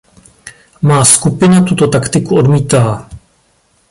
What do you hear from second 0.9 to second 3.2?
skupina tuto taktiku odmítá.